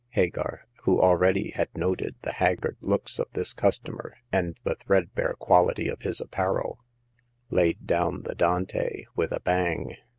[0.15, 5.87] Hagar, who already had noted the haggard looks of this customer, and the threadbare quality
[5.89, 6.79] of his apparel,
[7.51, 9.95] laid down the Dante with a bang.